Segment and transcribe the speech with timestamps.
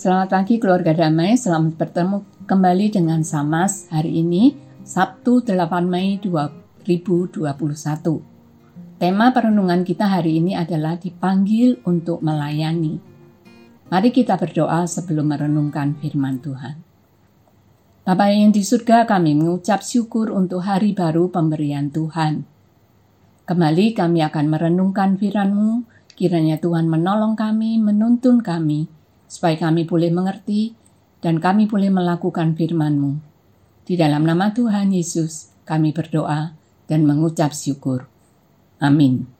[0.00, 7.44] Selamat pagi keluarga damai, selamat bertemu kembali dengan Samas hari ini Sabtu 8 Mei 2021.
[8.96, 12.96] Tema perenungan kita hari ini adalah dipanggil untuk melayani.
[13.92, 16.80] Mari kita berdoa sebelum merenungkan firman Tuhan.
[18.00, 22.48] Bapa yang di surga kami mengucap syukur untuk hari baru pemberian Tuhan.
[23.44, 25.84] Kembali kami akan merenungkan firman-Mu,
[26.16, 28.88] kiranya Tuhan menolong kami, menuntun kami,
[29.30, 30.74] supaya kami boleh mengerti
[31.22, 33.22] dan kami boleh melakukan firman-Mu.
[33.86, 36.58] Di dalam nama Tuhan Yesus, kami berdoa
[36.90, 38.10] dan mengucap syukur.
[38.82, 39.30] Amin.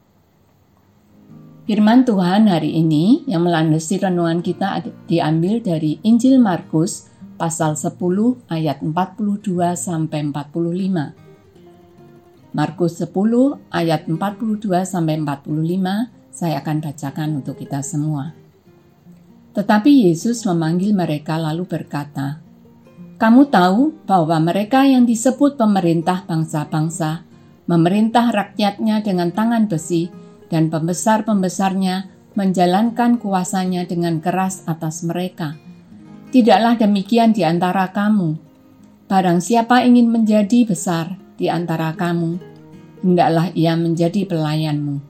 [1.67, 7.95] Firman Tuhan hari ini yang melandasi renungan kita diambil dari Injil Markus pasal 10
[8.51, 11.15] ayat 42 sampai 45.
[12.51, 13.15] Markus 10
[13.71, 18.40] ayat 42 sampai 45 saya akan bacakan untuk kita semua.
[19.53, 22.39] Tetapi Yesus memanggil mereka lalu berkata,
[23.19, 27.31] "Kamu tahu bahwa mereka yang disebut pemerintah bangsa-bangsa
[27.71, 30.11] memerintah rakyatnya dengan tangan besi
[30.51, 35.55] dan pembesar-pembesarnya menjalankan kuasanya dengan keras atas mereka.
[36.35, 38.35] Tidaklah demikian di antara kamu.
[39.07, 42.39] Barang siapa ingin menjadi besar di antara kamu,
[43.07, 45.03] hendaklah ia menjadi pelayanmu.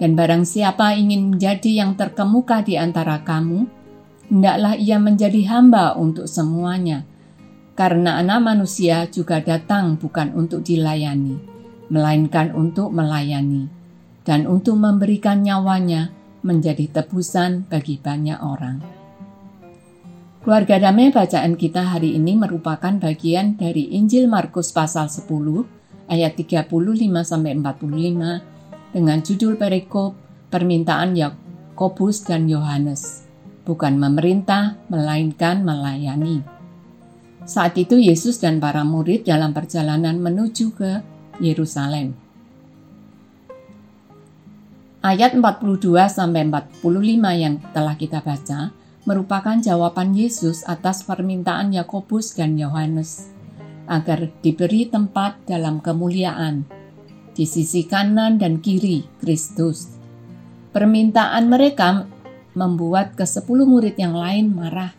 [0.00, 3.68] Dan barang siapa ingin menjadi yang terkemuka di antara kamu,
[4.28, 7.08] hendaklah ia menjadi hamba untuk semuanya,
[7.74, 11.40] karena Anak Manusia juga datang bukan untuk dilayani,
[11.88, 13.72] melainkan untuk melayani,
[14.28, 16.12] dan untuk memberikan nyawanya
[16.44, 18.84] menjadi tebusan bagi banyak orang.
[20.44, 25.28] Keluarga damai bacaan kita hari ini merupakan bagian dari Injil Markus pasal 10
[26.08, 26.72] ayat 35
[27.20, 30.16] sampai 45 dengan judul perikop
[30.48, 33.27] permintaan Yakobus dan Yohanes
[33.68, 36.40] bukan memerintah, melainkan melayani.
[37.44, 41.04] Saat itu Yesus dan para murid dalam perjalanan menuju ke
[41.36, 42.16] Yerusalem.
[45.04, 46.82] Ayat 42 sampai 45
[47.36, 48.72] yang telah kita baca
[49.06, 53.30] merupakan jawaban Yesus atas permintaan Yakobus dan Yohanes
[53.88, 56.68] agar diberi tempat dalam kemuliaan
[57.32, 59.96] di sisi kanan dan kiri Kristus.
[60.74, 62.04] Permintaan mereka
[62.58, 64.90] membuat ke sepuluh murid yang lain marah.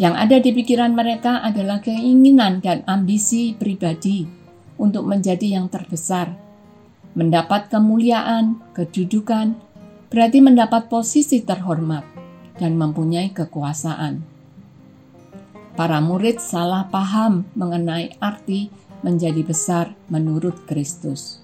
[0.00, 4.24] Yang ada di pikiran mereka adalah keinginan dan ambisi pribadi
[4.80, 6.32] untuk menjadi yang terbesar.
[7.12, 9.52] Mendapat kemuliaan, kedudukan,
[10.08, 12.08] berarti mendapat posisi terhormat
[12.56, 14.24] dan mempunyai kekuasaan.
[15.76, 18.72] Para murid salah paham mengenai arti
[19.04, 21.41] menjadi besar menurut Kristus.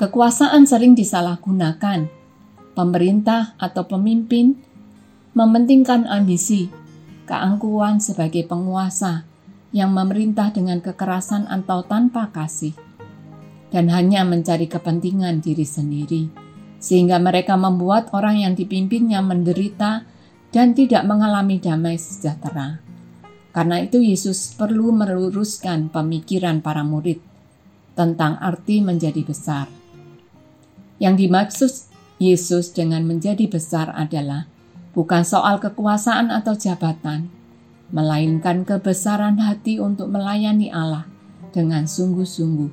[0.00, 2.08] Kekuasaan sering disalahgunakan.
[2.72, 4.56] Pemerintah atau pemimpin
[5.36, 6.72] mementingkan ambisi,
[7.28, 9.28] keangkuhan sebagai penguasa
[9.76, 12.72] yang memerintah dengan kekerasan atau tanpa kasih,
[13.68, 16.32] dan hanya mencari kepentingan diri sendiri,
[16.80, 20.08] sehingga mereka membuat orang yang dipimpinnya menderita
[20.48, 22.80] dan tidak mengalami damai sejahtera.
[23.52, 27.20] Karena itu, Yesus perlu meluruskan pemikiran para murid
[27.92, 29.79] tentang arti menjadi besar
[31.00, 31.88] yang dimaksud
[32.20, 34.44] Yesus dengan menjadi besar adalah
[34.92, 37.32] bukan soal kekuasaan atau jabatan,
[37.88, 41.08] melainkan kebesaran hati untuk melayani Allah
[41.56, 42.68] dengan sungguh-sungguh.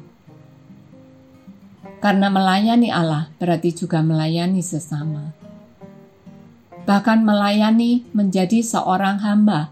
[2.03, 5.33] Karena melayani Allah berarti juga melayani sesama.
[6.83, 9.71] Bahkan melayani menjadi seorang hamba,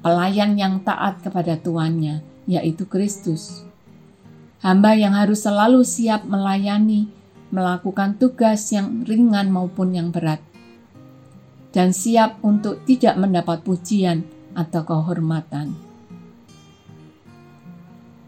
[0.00, 3.62] pelayan yang taat kepada tuannya, yaitu Kristus.
[4.64, 7.12] Hamba yang harus selalu siap melayani
[7.50, 10.42] melakukan tugas yang ringan maupun yang berat,
[11.70, 14.26] dan siap untuk tidak mendapat pujian
[14.56, 15.76] atau kehormatan.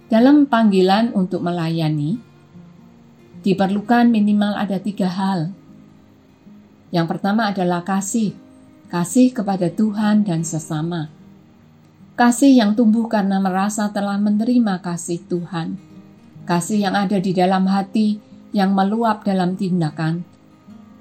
[0.09, 2.17] Dalam panggilan untuk melayani,
[3.45, 5.53] diperlukan minimal ada tiga hal.
[6.89, 8.33] Yang pertama adalah kasih,
[8.89, 11.13] kasih kepada Tuhan dan sesama.
[12.17, 15.77] Kasih yang tumbuh karena merasa telah menerima kasih Tuhan.
[16.49, 20.25] Kasih yang ada di dalam hati yang meluap dalam tindakan,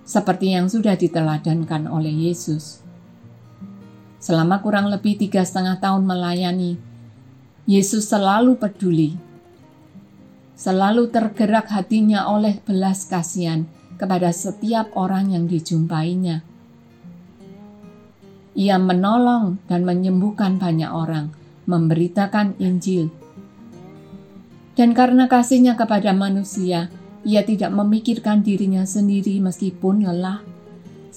[0.03, 2.83] seperti yang sudah diteladankan oleh Yesus.
[4.17, 6.75] Selama kurang lebih tiga setengah tahun melayani,
[7.67, 9.15] Yesus selalu peduli,
[10.57, 13.69] selalu tergerak hatinya oleh belas kasihan
[13.99, 16.41] kepada setiap orang yang dijumpainya.
[18.57, 21.29] Ia menolong dan menyembuhkan banyak orang,
[21.69, 23.13] memberitakan Injil.
[24.73, 26.89] Dan karena kasihnya kepada manusia,
[27.25, 30.43] ia tidak memikirkan dirinya sendiri meskipun lelah,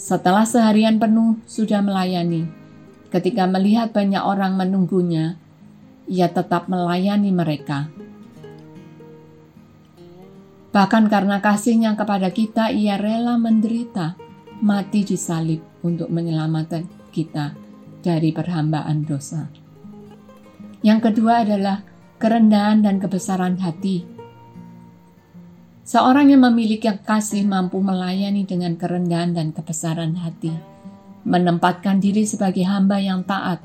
[0.00, 2.49] Setelah seharian penuh sudah melayani,
[3.12, 5.37] ketika melihat banyak orang menunggunya,
[6.08, 7.93] ia tetap melayani mereka.
[10.73, 14.17] Bahkan karena kasihnya kepada kita, ia rela menderita,
[14.64, 17.52] mati di salib untuk menyelamatkan kita
[18.00, 19.50] dari perhambaan dosa.
[20.81, 21.85] Yang kedua adalah
[22.17, 24.20] kerendahan dan kebesaran hati.
[25.91, 30.55] Seorang yang memiliki kasih mampu melayani dengan kerendahan dan kebesaran hati,
[31.27, 33.59] menempatkan diri sebagai hamba yang taat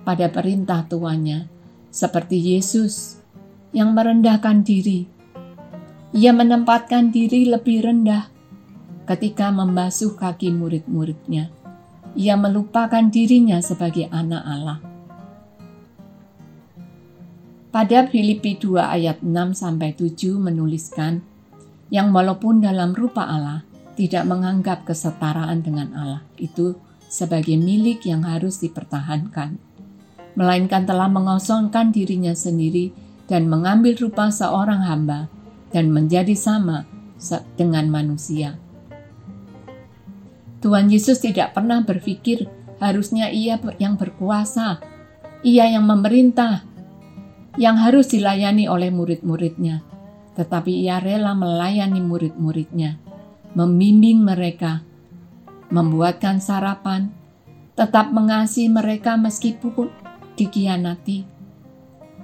[0.00, 1.44] pada perintah tuannya,
[1.92, 3.20] seperti Yesus
[3.76, 5.12] yang merendahkan diri.
[6.16, 8.32] Ia menempatkan diri lebih rendah
[9.04, 11.52] ketika membasuh kaki murid-muridnya.
[12.16, 14.80] Ia melupakan dirinya sebagai anak Allah.
[17.68, 21.36] Pada Filipi 2 ayat 6 sampai 7 menuliskan
[21.88, 23.64] yang walaupun dalam rupa Allah
[23.96, 26.22] tidak menganggap kesetaraan dengan Allah.
[26.38, 29.58] Itu sebagai milik yang harus dipertahankan,
[30.36, 32.92] melainkan telah mengosongkan dirinya sendiri
[33.26, 35.26] dan mengambil rupa seorang hamba
[35.74, 36.86] dan menjadi sama
[37.58, 38.56] dengan manusia.
[40.62, 42.46] Tuhan Yesus tidak pernah berpikir
[42.78, 44.78] harusnya ia yang berkuasa,
[45.42, 46.62] ia yang memerintah,
[47.58, 49.87] yang harus dilayani oleh murid-muridnya
[50.38, 53.02] tetapi ia rela melayani murid-muridnya,
[53.58, 54.86] membimbing mereka,
[55.74, 57.10] membuatkan sarapan,
[57.74, 59.90] tetap mengasihi mereka meskipun
[60.38, 61.26] dikhianati.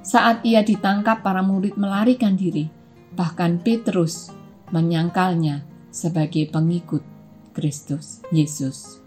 [0.06, 2.70] Saat ia ditangkap, para murid melarikan diri,
[3.18, 4.30] bahkan Petrus
[4.70, 7.02] menyangkalnya sebagai pengikut
[7.50, 9.02] Kristus Yesus.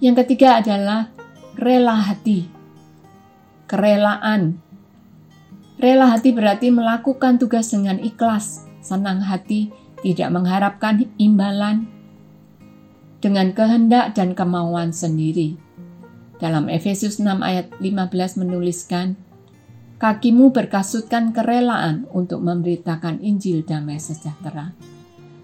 [0.00, 1.12] Yang ketiga adalah
[1.60, 2.48] rela hati,
[3.68, 4.71] kerelaan
[5.82, 9.74] Rela hati berarti melakukan tugas dengan ikhlas, senang hati,
[10.06, 11.90] tidak mengharapkan imbalan,
[13.18, 15.58] dengan kehendak dan kemauan sendiri.
[16.38, 19.18] Dalam Efesus 6 ayat 15 menuliskan,
[19.98, 24.74] Kakimu berkasutkan kerelaan untuk memberitakan Injil damai sejahtera.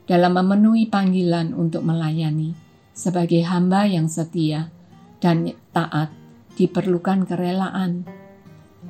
[0.07, 2.55] Dalam memenuhi panggilan untuk melayani,
[2.95, 4.71] sebagai hamba yang setia
[5.19, 6.15] dan taat,
[6.55, 8.07] diperlukan kerelaan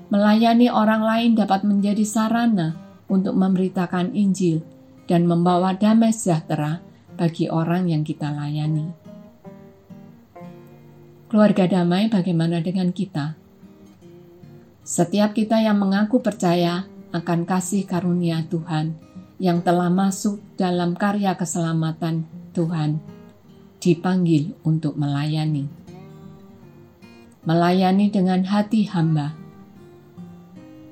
[0.09, 2.77] Melayani orang lain dapat menjadi sarana
[3.09, 4.61] untuk memberitakan Injil
[5.09, 6.85] dan membawa damai sejahtera
[7.17, 8.93] bagi orang yang kita layani.
[11.29, 13.37] Keluarga damai, bagaimana dengan kita?
[14.81, 18.97] Setiap kita yang mengaku percaya akan kasih karunia Tuhan
[19.37, 22.25] yang telah masuk dalam karya keselamatan
[22.57, 23.01] Tuhan,
[23.79, 25.69] dipanggil untuk melayani.
[27.45, 29.38] Melayani dengan hati hamba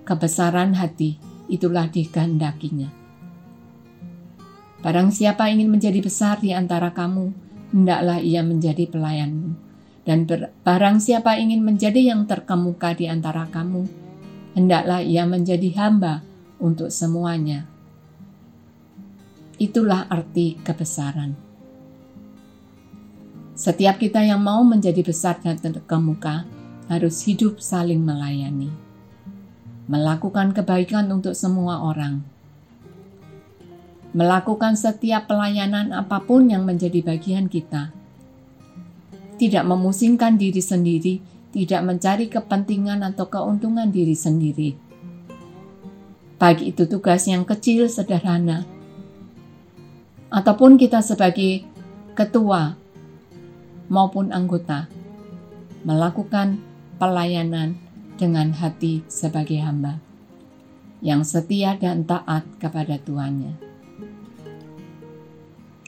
[0.07, 1.19] kebesaran hati
[1.51, 2.87] itulah dikehendakinya.
[4.87, 7.35] Barang siapa ingin menjadi besar di antara kamu,
[7.75, 9.67] hendaklah ia menjadi pelayanmu.
[10.07, 10.23] Dan
[10.63, 13.83] barang siapa ingin menjadi yang terkemuka di antara kamu,
[14.55, 16.23] hendaklah ia menjadi hamba
[16.63, 17.67] untuk semuanya.
[19.59, 21.35] Itulah arti kebesaran.
[23.59, 26.47] Setiap kita yang mau menjadi besar dan terkemuka
[26.87, 28.86] harus hidup saling melayani
[29.87, 32.27] melakukan kebaikan untuk semua orang,
[34.11, 37.95] melakukan setiap pelayanan apa pun yang menjadi bagian kita,
[39.39, 41.15] tidak memusingkan diri sendiri,
[41.55, 44.75] tidak mencari kepentingan atau keuntungan diri sendiri.
[46.37, 48.67] Baik itu tugas yang kecil sederhana,
[50.35, 51.63] ataupun kita sebagai
[52.19, 52.75] ketua
[53.87, 54.91] maupun anggota
[55.87, 56.59] melakukan
[56.99, 57.79] pelayanan
[58.17, 60.01] dengan hati sebagai hamba
[61.05, 63.61] yang setia dan taat kepada Tuhannya.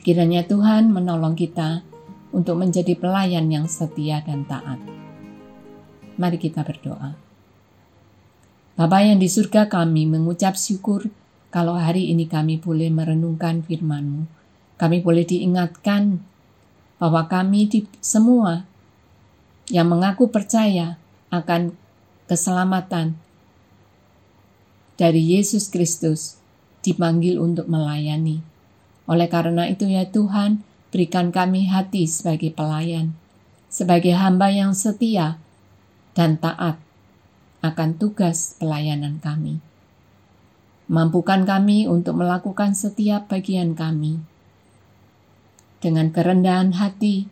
[0.04, 1.82] Kiranya Tuhan menolong kita
[2.32, 4.80] untuk menjadi pelayan yang setia dan taat.
[6.20, 7.16] Mari kita berdoa.
[8.78, 11.10] Bapa yang di surga kami mengucap syukur
[11.50, 14.28] kalau hari ini kami boleh merenungkan firman-Mu.
[14.78, 16.22] Kami boleh diingatkan
[17.02, 18.68] bahwa kami di semua
[19.66, 20.94] yang mengaku percaya
[21.34, 21.74] akan
[22.28, 23.16] keselamatan
[25.00, 26.36] dari Yesus Kristus
[26.84, 28.44] dipanggil untuk melayani.
[29.08, 30.60] Oleh karena itu ya Tuhan,
[30.92, 33.16] berikan kami hati sebagai pelayan,
[33.72, 35.40] sebagai hamba yang setia
[36.12, 36.76] dan taat
[37.64, 39.64] akan tugas pelayanan kami.
[40.88, 44.20] Mampukan kami untuk melakukan setiap bagian kami
[45.78, 47.30] dengan kerendahan hati,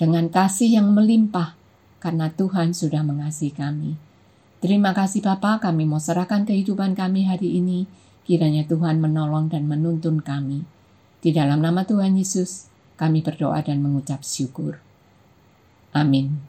[0.00, 1.58] dengan kasih yang melimpah,
[1.98, 4.07] karena Tuhan sudah mengasihi kami.
[4.58, 7.86] Terima kasih Bapa, kami mau serahkan kehidupan kami hari ini.
[8.26, 10.66] Kiranya Tuhan menolong dan menuntun kami.
[11.22, 12.66] Di dalam nama Tuhan Yesus,
[12.98, 14.82] Kami berdoa dan mengucap syukur.
[15.94, 16.47] Amin.